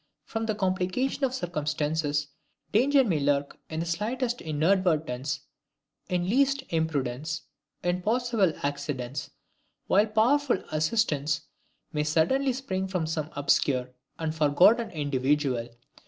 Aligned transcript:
From 0.25 0.47
the 0.47 0.55
complication 0.55 1.23
of 1.25 1.31
circumstances, 1.31 2.29
danger 2.71 3.03
may 3.03 3.19
lurk 3.19 3.59
in 3.69 3.81
the 3.81 3.85
slightest 3.85 4.41
inadvertence, 4.41 5.41
in 6.09 6.23
the 6.23 6.29
least 6.29 6.63
imprudence, 6.69 7.43
in 7.83 8.01
possible 8.01 8.51
accidents, 8.63 9.29
while 9.85 10.07
powerful 10.07 10.57
assistance 10.71 11.41
may 11.93 12.03
suddenly 12.03 12.51
spring 12.53 12.87
from 12.87 13.05
some 13.05 13.29
obscure 13.35 13.91
and 14.17 14.33
forgotten 14.33 14.89
individual. 14.89 15.69